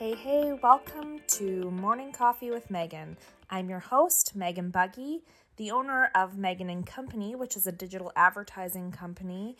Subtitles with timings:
[0.00, 3.18] Hey, hey, welcome to Morning Coffee with Megan.
[3.50, 5.24] I'm your host, Megan Buggy,
[5.58, 9.58] the owner of Megan and Company, which is a digital advertising company,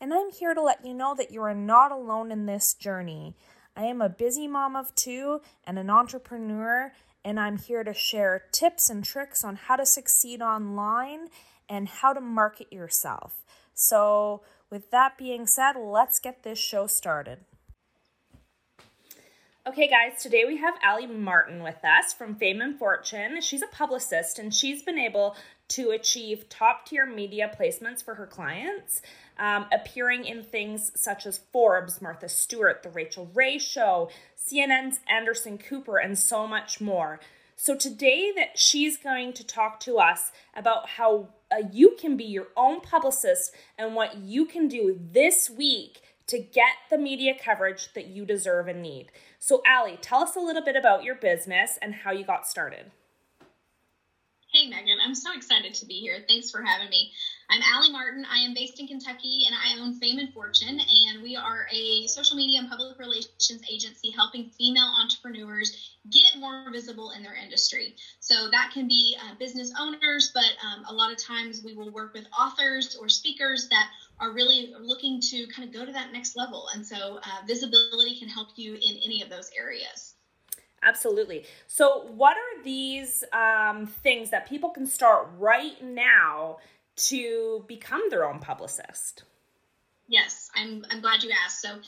[0.00, 3.36] and I'm here to let you know that you are not alone in this journey.
[3.76, 6.92] I am a busy mom of two and an entrepreneur,
[7.24, 11.28] and I'm here to share tips and tricks on how to succeed online
[11.68, 13.44] and how to market yourself.
[13.72, 17.44] So, with that being said, let's get this show started.
[19.68, 23.40] Okay, guys, today we have Allie Martin with us from Fame and Fortune.
[23.40, 25.34] She's a publicist and she's been able
[25.70, 29.02] to achieve top tier media placements for her clients,
[29.40, 34.08] um, appearing in things such as Forbes, Martha Stewart, The Rachael Ray Show,
[34.38, 37.18] CNN's Anderson Cooper, and so much more.
[37.56, 42.24] So, today that she's going to talk to us about how uh, you can be
[42.24, 47.92] your own publicist and what you can do this week to get the media coverage
[47.94, 49.12] that you deserve and need.
[49.38, 52.90] So, Allie, tell us a little bit about your business and how you got started.
[54.52, 56.24] Hey, Megan, I'm so excited to be here.
[56.26, 57.12] Thanks for having me.
[57.50, 58.24] I'm Allie Martin.
[58.24, 62.06] I am based in Kentucky and I own Fame and Fortune, and we are a
[62.06, 67.96] social media and public relations agency helping female entrepreneurs get more visible in their industry.
[68.20, 71.90] So that can be uh, business owners, but um, a lot of times we will
[71.90, 76.12] work with authors or speakers that are really looking to kind of go to that
[76.12, 76.66] next level.
[76.74, 80.14] And so uh, visibility can help you in any of those areas.
[80.82, 81.44] Absolutely.
[81.66, 86.58] So, what are these um, things that people can start right now
[86.96, 89.24] to become their own publicist?
[90.06, 91.60] Yes, I'm, I'm glad you asked.
[91.60, 91.78] So,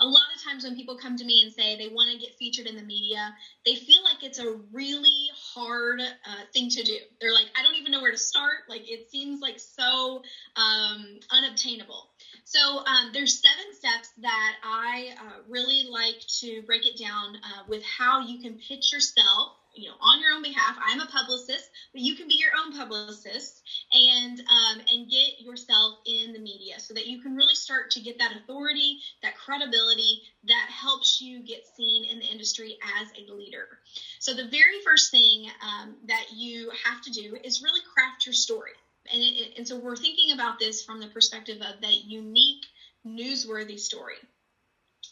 [0.00, 2.34] a lot of times when people come to me and say they want to get
[2.38, 3.32] featured in the media,
[3.64, 6.96] they feel like it's a really hard uh, thing to do.
[7.20, 8.62] They're like, I don't even know where to start.
[8.68, 10.22] Like, it seems like so
[10.56, 12.08] um, unobtainable.
[12.44, 17.62] So, um, there's seven steps that I uh, really like to break it down uh,
[17.68, 21.68] with how you can pitch yourself you know on your own behalf i'm a publicist
[21.92, 23.60] but you can be your own publicist
[23.94, 28.00] and um, and get yourself in the media so that you can really start to
[28.00, 33.32] get that authority that credibility that helps you get seen in the industry as a
[33.32, 33.78] leader.
[34.18, 38.32] So the very first thing um, that you have to do is really craft your
[38.32, 38.72] story.
[39.12, 42.64] And, it, and so we're thinking about this from the perspective of that unique
[43.06, 44.16] newsworthy story.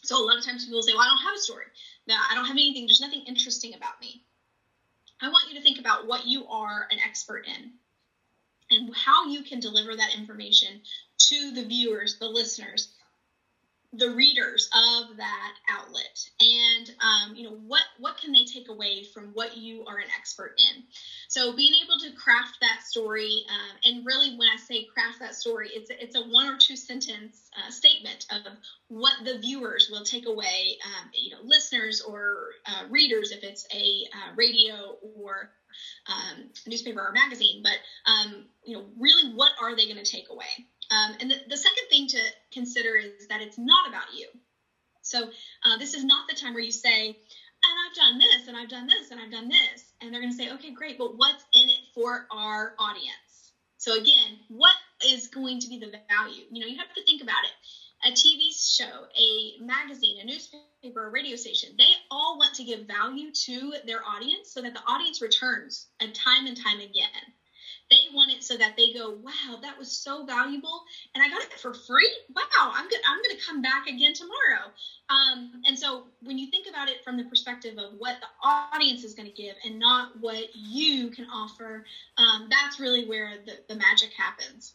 [0.03, 1.65] So a lot of times people say well i don't have a story.
[2.07, 2.85] No, I don't have anything.
[2.85, 4.21] There's nothing interesting about me.
[5.21, 7.71] I want you to think about what you are an expert in
[8.69, 10.79] and how you can deliver that information
[11.29, 12.87] to the viewers, the listeners,
[13.93, 19.03] the readers of that outlet and um, you know what what can they take away
[19.13, 20.83] from what you are an expert in?
[21.27, 25.35] So being able to craft that story um, and really when i say craft that
[25.35, 28.53] story it's it's a one or two sentence uh, statement of
[28.87, 33.65] what the viewers will take away um, you know listeners or uh, readers if it's
[33.73, 35.51] a uh, radio or
[36.07, 40.29] um, newspaper or magazine but um, you know really what are they going to take
[40.29, 40.45] away
[40.93, 42.19] um, and the, the, second thing to
[42.51, 44.27] consider is that it's not about you.
[45.01, 45.23] So
[45.65, 48.69] uh, this is not the time where you say, and I've done this, and I've
[48.69, 49.93] done this, and I've done this.
[50.01, 53.53] And they're going to say, okay, great, but what's in it for our audience?
[53.77, 56.43] So again, what is going to be the value?
[56.51, 58.09] You know, you have to think about it.
[58.09, 62.81] A TV show, a magazine, a newspaper, a radio station, they all want to give
[62.81, 67.33] value to their audience so that the audience returns and time and time again.
[67.89, 70.83] They want it so that they go, wow, that was so valuable,
[71.13, 72.09] and I got it for free.
[72.35, 72.99] Wow, I'm good.
[73.07, 74.71] I'm going to come back again tomorrow.
[75.09, 79.03] Um, and so when you think about it from the perspective of what the audience
[79.03, 81.83] is going to give and not what you can offer,
[82.17, 84.73] um, that's really where the, the magic happens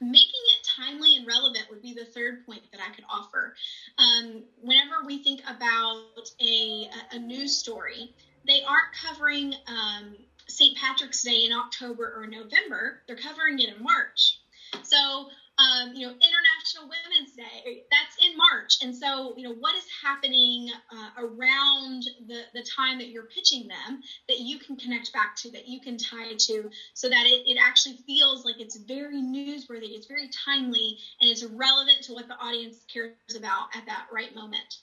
[0.00, 3.54] making it timely and relevant would be the third point that I could offer.
[3.98, 8.10] Um, whenever we think about a, a news story,
[8.46, 10.16] they aren't covering um,
[10.50, 10.76] St.
[10.76, 13.02] Patrick's Day in October or November.
[13.06, 14.40] They're covering it in March.
[14.82, 15.28] So,
[15.58, 18.78] um, you know, International Women's Day, that's in March.
[18.82, 23.68] And so, you know, what is happening uh, around the, the time that you're pitching
[23.68, 27.46] them that you can connect back to, that you can tie to, so that it,
[27.46, 32.28] it actually feels like it's very newsworthy, it's very timely, and it's relevant to what
[32.28, 34.76] the audience cares about at that right moment.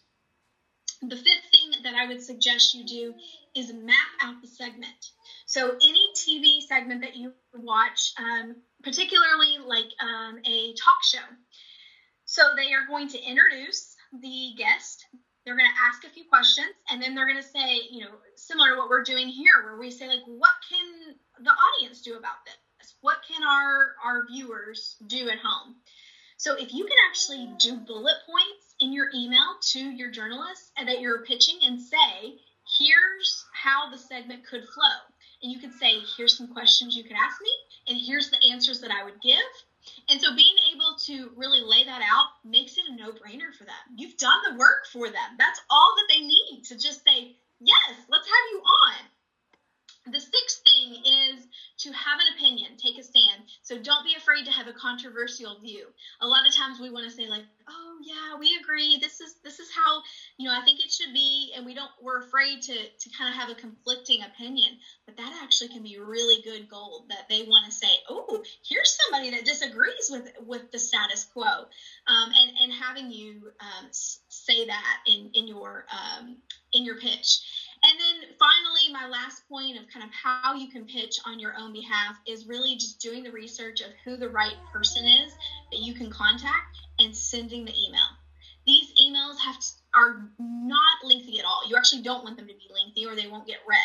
[1.02, 3.14] The fifth thing that I would suggest you do
[3.56, 5.12] is map out the segment.
[5.48, 11.24] So any TV segment that you watch, um, particularly like um, a talk show,
[12.26, 15.06] so they are going to introduce the guest.
[15.46, 18.12] They're going to ask a few questions, and then they're going to say, you know,
[18.36, 22.18] similar to what we're doing here, where we say like, what can the audience do
[22.18, 22.96] about this?
[23.00, 25.78] What can our our viewers do at home?
[26.36, 31.00] So if you can actually do bullet points in your email to your journalists that
[31.00, 32.36] you're pitching and say,
[32.78, 35.00] here's how the segment could flow.
[35.42, 37.52] And you could say, here's some questions you could ask me,
[37.88, 39.48] and here's the answers that I would give.
[40.10, 43.64] And so being able to really lay that out makes it a no brainer for
[43.64, 43.86] them.
[43.96, 45.38] You've done the work for them.
[45.38, 48.96] That's all that they need to just say, yes, let's have you on.
[50.12, 51.48] The sixth thing is
[51.80, 53.44] to have an opinion, take a stand.
[53.62, 55.88] So don't be afraid to have a controversial view.
[56.22, 58.98] A lot of times we want to say like, "Oh yeah, we agree.
[59.00, 60.02] This is this is how,
[60.38, 63.30] you know, I think it should be." And we don't we're afraid to to kind
[63.30, 64.78] of have a conflicting opinion.
[65.06, 68.98] But that actually can be really good gold that they want to say, "Oh, here's
[69.04, 71.68] somebody that disagrees with with the status quo."
[72.08, 76.38] Um, and and having you um, say that in in your um,
[76.74, 77.40] in your pitch.
[77.84, 81.54] And then finally, my last point of kind of how you can pitch on your
[81.58, 85.32] own behalf is really just doing the research of who the right person is
[85.72, 88.08] that you can contact and sending the email.
[88.66, 91.62] These emails have to, are not lengthy at all.
[91.70, 93.80] You actually don't want them to be lengthy or they won't get read.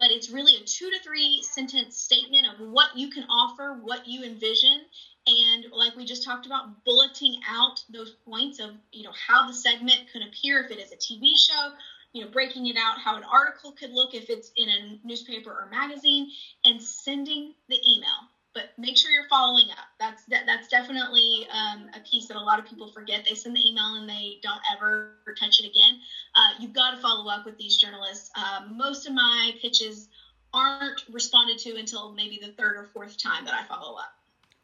[0.00, 4.08] But it's really a two to three sentence statement of what you can offer, what
[4.08, 4.80] you envision,
[5.26, 9.54] and like we just talked about bulleting out those points of you know how the
[9.54, 11.70] segment could appear if it is a tv show
[12.14, 15.50] you know, breaking it out how an article could look if it's in a newspaper
[15.50, 16.30] or magazine,
[16.64, 18.30] and sending the email.
[18.54, 19.86] But make sure you're following up.
[19.98, 23.26] That's that, that's definitely um, a piece that a lot of people forget.
[23.28, 25.98] They send the email and they don't ever touch it again.
[26.36, 28.30] Uh, you've got to follow up with these journalists.
[28.36, 30.06] Um, most of my pitches
[30.52, 34.12] aren't responded to until maybe the third or fourth time that I follow up.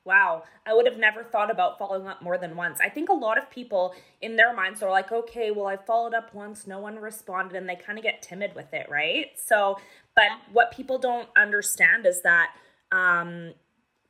[0.05, 2.81] Wow, I would have never thought about following up more than once.
[2.81, 6.15] I think a lot of people in their minds are like, okay, well, I followed
[6.15, 9.27] up once, no one responded, and they kind of get timid with it, right?
[9.37, 9.79] So,
[10.17, 12.53] but what people don't understand is that
[12.91, 13.53] um,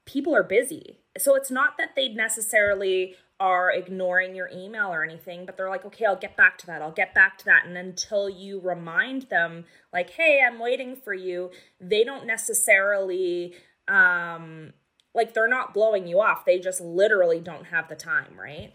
[0.04, 0.98] people are busy.
[1.19, 5.84] So it's not that they necessarily are ignoring your email or anything, but they're like,
[5.86, 6.82] okay, I'll get back to that.
[6.82, 7.64] I'll get back to that.
[7.66, 11.50] And until you remind them, like, hey, I'm waiting for you,
[11.81, 13.54] they don't necessarily
[13.88, 14.72] um
[15.14, 16.44] like they're not blowing you off.
[16.44, 18.72] They just literally don't have the time, right?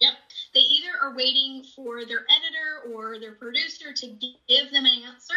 [0.00, 0.14] Yep.
[0.54, 5.34] They either are waiting for their editor or their producer to give them an answer,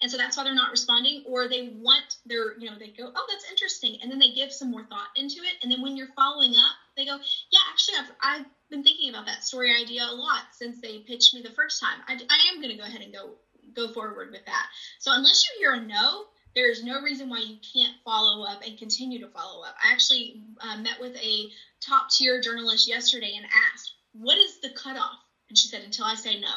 [0.00, 3.12] and so that's why they're not responding, or they want their, you know, they go,
[3.14, 5.94] oh, that's interesting, and then they give some more thought into it, and then when
[5.94, 7.18] you're following up, they go,
[7.50, 11.34] yeah, actually, I've, I've been thinking about that story idea a lot since they pitched
[11.34, 12.00] me the first time.
[12.08, 13.34] I, I am going to go ahead and go
[13.74, 14.66] go forward with that.
[14.98, 16.24] So unless you hear a no,
[16.58, 19.76] there is no reason why you can't follow up and continue to follow up.
[19.82, 21.50] I actually uh, met with a
[21.80, 25.20] top tier journalist yesterday and asked, What is the cutoff?
[25.48, 26.48] And she said, Until I say no.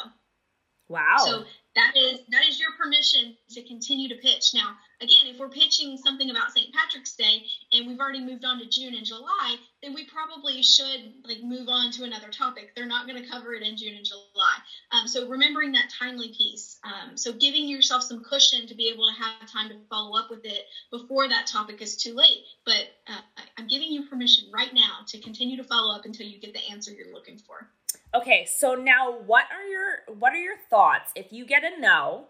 [0.88, 1.16] Wow.
[1.18, 1.44] So
[1.74, 4.52] that is that is your permission to continue to pitch.
[4.52, 6.72] Now, again, if we're pitching something about St.
[6.74, 11.14] Patrick's Day and we've already moved on to June and July, then we probably should
[11.24, 12.72] like move on to another topic.
[12.76, 14.56] They're not going to cover it in June and July.
[14.92, 16.78] Um, so remembering that timely piece.
[16.84, 20.30] Um, so giving yourself some cushion to be able to have time to follow up
[20.30, 22.44] with it before that topic is too late.
[22.66, 23.20] But uh,
[23.56, 26.70] I'm giving you permission right now to continue to follow up until you get the
[26.70, 27.70] answer you're looking for.
[28.14, 32.26] Okay, so now what are your what are your thoughts if you get a no?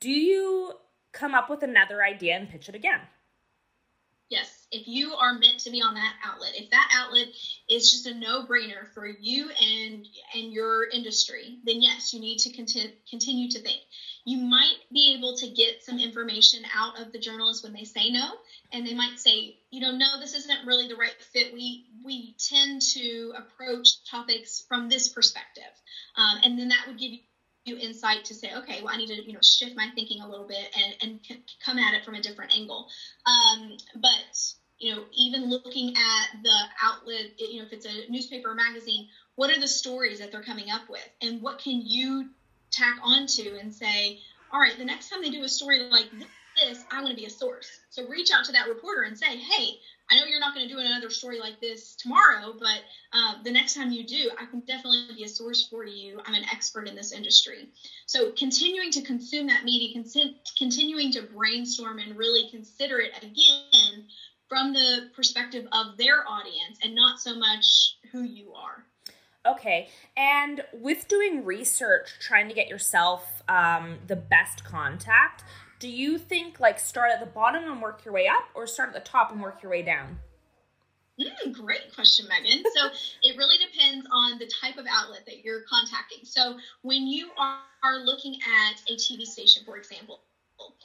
[0.00, 0.74] Do you
[1.12, 3.00] come up with another idea and pitch it again?
[4.30, 7.28] Yes, if you are meant to be on that outlet, if that outlet
[7.68, 12.52] is just a no-brainer for you and and your industry, then yes, you need to
[12.52, 13.80] continue continue to think.
[14.24, 18.10] You might be able to get some information out of the journalist when they say
[18.10, 18.32] no,
[18.72, 21.52] and they might say, you know, no, this isn't really the right fit.
[21.52, 25.64] We we tend to approach topics from this perspective,
[26.16, 27.18] um, and then that would give you
[27.64, 30.28] you insight to say, okay, well, I need to, you know, shift my thinking a
[30.28, 32.88] little bit and, and c- come at it from a different angle.
[33.26, 38.50] Um, but, you know, even looking at the outlet, you know, if it's a newspaper
[38.50, 41.08] or magazine, what are the stories that they're coming up with?
[41.22, 42.28] And what can you
[42.70, 44.20] tack onto and say,
[44.52, 46.10] all right, the next time they do a story like
[46.56, 47.66] this, I want to be a source.
[47.90, 49.78] So reach out to that reporter and say, hey,
[50.14, 52.78] I know you're not going to do another story like this tomorrow, but
[53.12, 56.20] uh, the next time you do, I can definitely be a source for you.
[56.24, 57.70] I'm an expert in this industry.
[58.06, 64.06] So continuing to consume that media, con- continuing to brainstorm and really consider it again
[64.48, 68.84] from the perspective of their audience and not so much who you are.
[69.46, 69.88] Okay.
[70.16, 75.42] And with doing research, trying to get yourself um, the best contact,
[75.78, 78.88] do you think like start at the bottom and work your way up or start
[78.88, 80.18] at the top and work your way down?
[81.20, 82.62] Mm, great question, Megan.
[82.74, 82.88] So
[83.22, 86.24] it really depends on the type of outlet that you're contacting.
[86.24, 90.20] So when you are, are looking at a TV station, for example,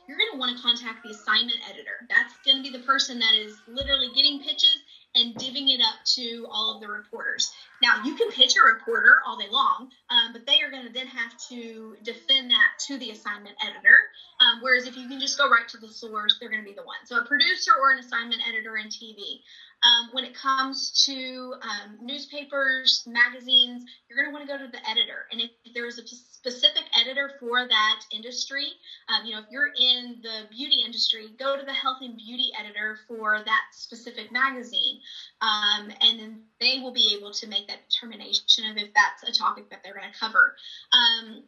[0.07, 2.07] you're going to want to contact the assignment editor.
[2.09, 4.77] That's going to be the person that is literally getting pitches
[5.15, 7.51] and divvying it up to all of the reporters.
[7.81, 10.93] Now, you can pitch a reporter all day long, um, but they are going to
[10.93, 14.09] then have to defend that to the assignment editor.
[14.39, 16.75] Um, whereas if you can just go right to the source, they're going to be
[16.75, 16.97] the one.
[17.05, 19.41] So a producer or an assignment editor in TV.
[19.81, 24.69] Um, when it comes to um, newspapers, magazines, you're going to want to go to
[24.69, 25.27] the editor.
[25.31, 28.67] And if, if there is a specific editor for that industry,
[29.07, 32.51] um, you know, if you're in the beauty industry, go to the health and beauty
[32.59, 34.99] editor for that specific magazine.
[35.41, 39.39] Um, and then they will be able to make that determination of if that's a
[39.39, 40.55] topic that they're going to cover.
[40.93, 41.43] Um,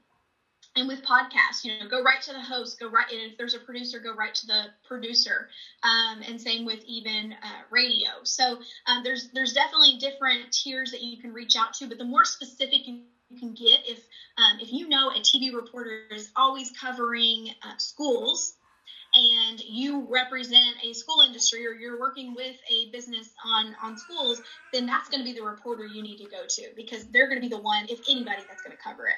[0.75, 3.53] and with podcasts you know go right to the host go right and if there's
[3.53, 5.50] a producer go right to the producer
[5.84, 11.01] um, and same with even uh, radio so um, there's there's definitely different tiers that
[11.01, 13.01] you can reach out to but the more specific you
[13.38, 14.00] can get if
[14.38, 18.53] um, if you know a tv reporter is always covering uh, schools
[19.13, 24.41] and you represent a school industry or you're working with a business on on schools
[24.74, 27.41] then that's going to be the reporter you need to go to because they're going
[27.41, 29.15] to be the one if anybody that's going to cover it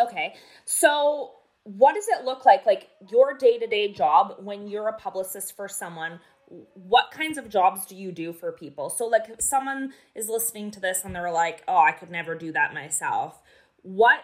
[0.00, 0.34] Okay.
[0.64, 1.32] So,
[1.64, 5.56] what does it look like, like your day to day job when you're a publicist
[5.56, 6.20] for someone?
[6.74, 8.90] What kinds of jobs do you do for people?
[8.90, 12.34] So, like, if someone is listening to this and they're like, oh, I could never
[12.34, 13.40] do that myself,
[13.82, 14.20] what,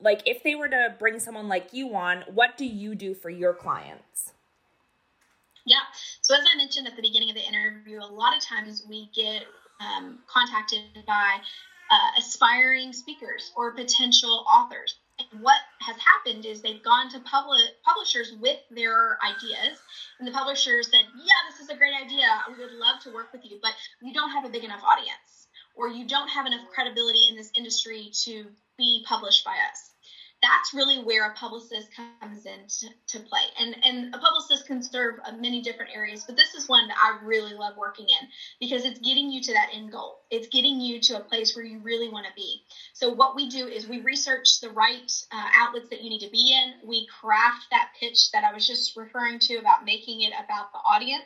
[0.00, 3.30] like, if they were to bring someone like you on, what do you do for
[3.30, 4.32] your clients?
[5.64, 5.82] Yeah.
[6.22, 9.10] So, as I mentioned at the beginning of the interview, a lot of times we
[9.14, 9.44] get
[9.80, 11.38] um, contacted by
[11.90, 17.82] uh, aspiring speakers or potential authors and what has happened is they've gone to public
[17.84, 19.78] publishers with their ideas,
[20.18, 22.26] and the publisher said, "Yeah, this is a great idea.
[22.48, 25.48] We would love to work with you, but you don't have a big enough audience,
[25.76, 29.91] or you don't have enough credibility in this industry to be published by us."
[30.42, 33.42] That's really where a publicist comes into to play.
[33.58, 36.96] And and a publicist can serve uh, many different areas, but this is one that
[37.02, 38.28] I really love working in
[38.60, 40.18] because it's getting you to that end goal.
[40.30, 42.62] It's getting you to a place where you really want to be.
[42.92, 46.30] So what we do is we research the right uh, outlets that you need to
[46.30, 46.88] be in.
[46.88, 50.78] We craft that pitch that I was just referring to about making it about the
[50.78, 51.24] audience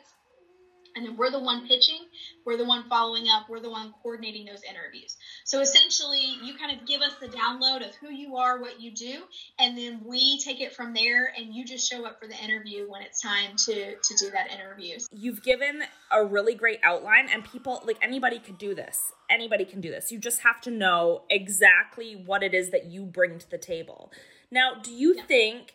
[0.97, 2.01] and then we're the one pitching,
[2.43, 5.15] we're the one following up, we're the one coordinating those interviews.
[5.45, 8.91] So essentially, you kind of give us the download of who you are, what you
[8.91, 9.21] do,
[9.59, 12.89] and then we take it from there and you just show up for the interview
[12.89, 14.97] when it's time to to do that interview.
[15.11, 19.13] You've given a really great outline and people like anybody could do this.
[19.29, 20.11] Anybody can do this.
[20.11, 24.11] You just have to know exactly what it is that you bring to the table.
[24.49, 25.23] Now, do you yeah.
[25.23, 25.73] think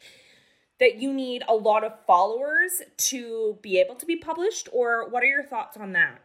[0.83, 5.23] that you need a lot of followers to be able to be published, or what
[5.23, 6.21] are your thoughts on that?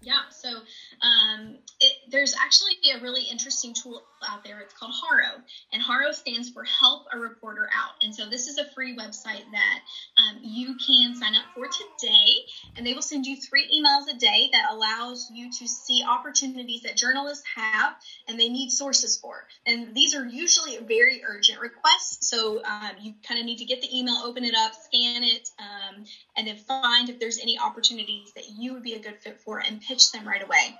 [0.00, 0.60] Yeah, so
[1.02, 4.60] um, it, there's actually a really interesting tool out there.
[4.60, 5.42] It's called Haro,
[5.72, 7.92] and Haro stands for Help a Reporter Out.
[8.02, 9.80] And so this is a free website that
[10.18, 12.34] um, you can sign up for today,
[12.76, 16.82] and they will send you three emails a day that allows you to see opportunities
[16.82, 17.94] that journalists have
[18.28, 19.46] and they need sources for.
[19.66, 23.80] And these are usually very urgent requests, so um, you kind of need to get
[23.80, 26.04] the email, open it up, scan it, um,
[26.36, 29.58] and then find if there's any opportunities that you would be a good fit for
[29.58, 30.74] and pitch them right away.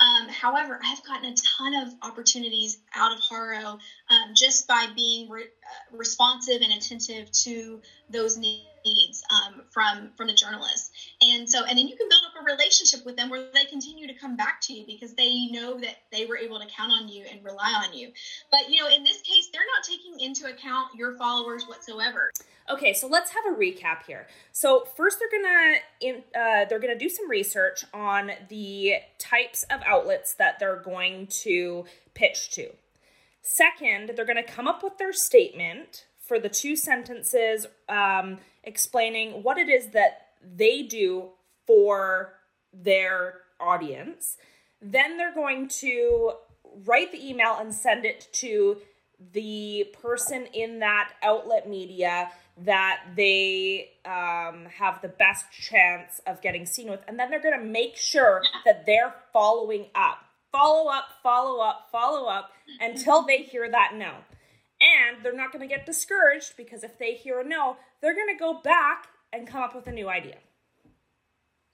[0.00, 3.78] Um, however, I've gotten a ton of opportunities out of Haro
[4.08, 8.64] um, just by being re- uh, responsive and attentive to those needs
[9.30, 10.90] um, from from the journalists.
[11.20, 14.06] And so, and then you can build up a relationship with them where they continue
[14.06, 17.08] to come back to you because they know that they were able to count on
[17.08, 18.10] you and rely on you.
[18.50, 22.30] But you know, in this case, they're not taking into account your followers whatsoever.
[22.70, 24.26] Okay, so let's have a recap here.
[24.52, 29.80] So first, they're gonna in, uh, they're gonna do some research on the types of
[29.84, 31.84] outlets that they're going to
[32.14, 32.70] pitch to.
[33.42, 39.58] Second, they're gonna come up with their statement for the two sentences um, explaining what
[39.58, 41.24] it is that they do
[41.66, 42.34] for
[42.72, 44.36] their audience.
[44.80, 46.34] Then they're going to
[46.86, 48.76] write the email and send it to
[49.32, 56.64] the person in that outlet media that they um, have the best chance of getting
[56.64, 57.00] seen with.
[57.08, 60.18] And then they're going to make sure that they're following up.
[60.52, 64.12] Follow up, follow up, follow up until they hear that no.
[64.80, 68.34] And they're not going to get discouraged because if they hear a no, they're going
[68.34, 70.38] to go back and come up with a new idea.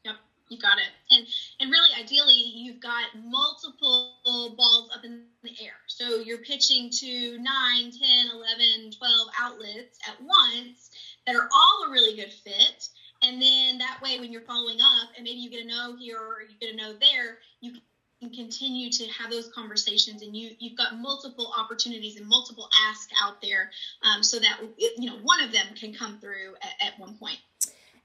[0.04, 0.16] Yep,
[0.48, 1.14] you got it.
[1.14, 1.26] And
[1.60, 4.14] and really ideally you've got multiple
[4.56, 5.74] balls up in the air.
[5.86, 7.92] So you're pitching to 9, 10,
[8.34, 10.90] 11, 12 outlets at once
[11.26, 12.88] that are all a really good fit.
[13.22, 16.18] And then that way when you're following up and maybe you get a no here
[16.18, 17.72] or you get a no there, you
[18.20, 23.12] can continue to have those conversations and you you've got multiple opportunities and multiple asks
[23.22, 23.70] out there
[24.02, 27.38] um, so that you know one of them can come through at, at one point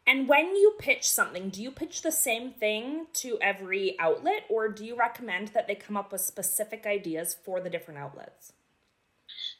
[0.07, 4.67] And when you pitch something, do you pitch the same thing to every outlet or
[4.67, 8.53] do you recommend that they come up with specific ideas for the different outlets?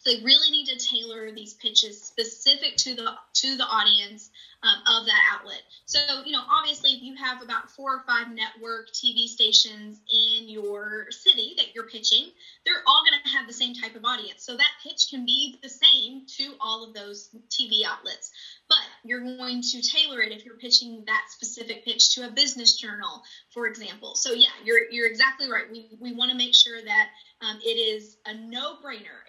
[0.02, 4.32] So they really need to tailor these pitches specific to the to the audience
[4.64, 5.62] um, of that outlet.
[5.86, 10.50] So you know, obviously, if you have about four or five network TV stations in
[10.50, 12.32] your city that you're pitching,
[12.66, 14.44] they're all going to have the same type of audience.
[14.44, 18.32] So that pitch can be the same to all of those TV outlets
[18.72, 22.78] but you're going to tailor it if you're pitching that specific pitch to a business
[22.80, 24.16] journal, for example.
[24.16, 25.66] So yeah, you're you're exactly right.
[25.70, 27.08] We we want to make sure that
[27.42, 29.20] um, it is a no-brainer.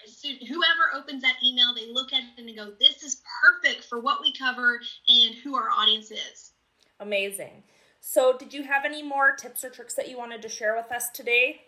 [0.48, 4.20] Whoever opens that email, they look at it and go, "This is perfect for what
[4.20, 6.52] we cover and who our audience is."
[7.00, 7.64] Amazing.
[8.00, 10.90] So, did you have any more tips or tricks that you wanted to share with
[10.92, 11.62] us today?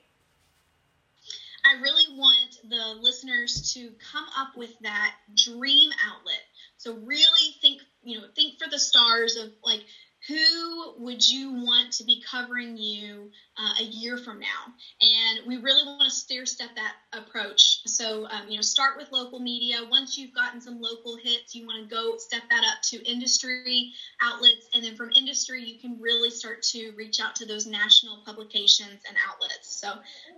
[1.65, 6.43] I really want the listeners to come up with that dream outlet
[6.85, 9.81] so really think, you know, think for the stars of like
[10.27, 14.73] who would you want to be covering you uh, a year from now?
[15.01, 17.81] And we really want to stair step that approach.
[17.87, 19.81] So, um, you know, start with local media.
[19.91, 23.93] Once you've gotten some local hits, you want to go step that up to industry
[24.23, 24.69] outlets.
[24.75, 29.03] And then from industry, you can really start to reach out to those national publications
[29.07, 29.81] and outlets.
[29.81, 29.93] So,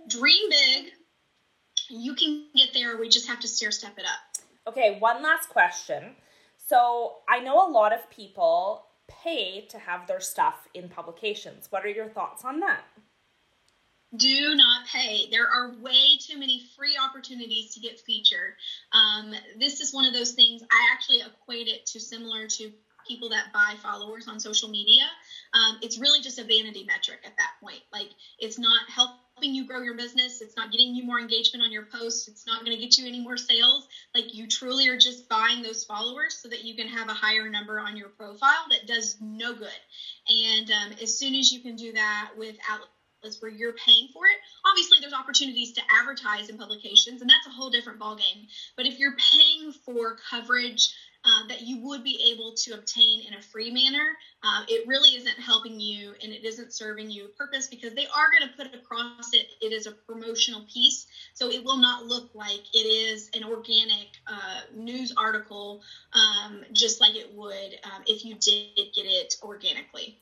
[0.09, 0.91] dream big.
[1.89, 2.97] You can get there.
[2.97, 4.43] We just have to stair step it up.
[4.67, 6.15] Okay, one last question.
[6.67, 11.67] So I know a lot of people pay to have their stuff in publications.
[11.69, 12.81] What are your thoughts on that?
[14.15, 15.29] Do not pay.
[15.29, 18.53] There are way too many free opportunities to get featured.
[18.93, 22.71] Um, this is one of those things I actually equate it to similar to
[23.07, 25.03] people that buy followers on social media.
[25.53, 27.81] Um, it's really just a vanity metric at that point.
[27.91, 28.09] Like
[28.39, 28.89] it's not
[29.37, 30.41] helping you grow your business.
[30.41, 32.27] It's not getting you more engagement on your posts.
[32.27, 33.87] It's not going to get you any more sales.
[34.15, 37.47] Like you truly are just buying those followers so that you can have a higher
[37.47, 39.69] number on your profile that does no good.
[40.27, 44.25] And um, as soon as you can do that with outlets where you're paying for
[44.25, 44.37] it.
[44.65, 48.47] Obviously, there's opportunities to advertise in publications, and that's a whole different ballgame.
[48.75, 50.89] But if you're paying for coverage
[51.27, 54.13] uh, that you would be able to obtain in a free manner,
[54.43, 58.05] uh, it really isn't helping you and it isn't serving you a purpose because they
[58.05, 61.07] are going to put across it it is a promotional piece.
[61.33, 65.81] So it will not look like it is an organic uh, news article,
[66.13, 70.17] um, just like it would um, if you did get it organically.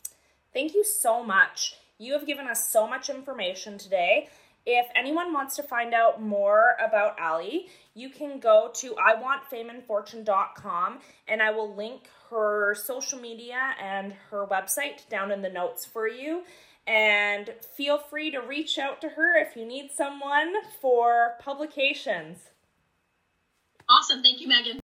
[0.54, 1.76] Thank you so much.
[2.00, 4.30] You have given us so much information today.
[4.66, 11.42] If anyone wants to find out more about Allie, you can go to iwantfameandfortune.com and
[11.42, 16.44] I will link her social media and her website down in the notes for you.
[16.88, 22.40] And feel free to reach out to her if you need someone for publications.
[23.90, 24.24] Awesome.
[24.24, 24.80] Thank you, Megan.